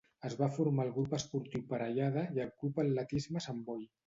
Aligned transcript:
Es 0.27 0.35
va 0.37 0.47
formar 0.53 0.85
al 0.85 0.93
Grup 0.95 1.13
Esportiu 1.17 1.67
Parellada 1.75 2.25
i 2.39 2.43
al 2.47 2.51
Club 2.63 2.81
Atletisme 2.87 3.47
Sant 3.51 3.63
Boi. 3.71 3.87